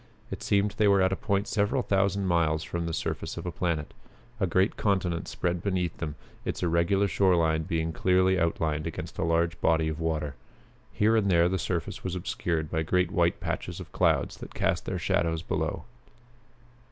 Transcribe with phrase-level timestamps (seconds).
[0.31, 3.51] It seemed they were at a point several thousand miles from the surface of a
[3.51, 3.93] planet.
[4.39, 9.23] A great continent spread beneath them, its irregular shore line being clearly outlined against a
[9.23, 10.33] large body of water.
[10.91, 14.85] Here and there the surface was obscured by great white patches of clouds that cast
[14.87, 15.83] their shadows below.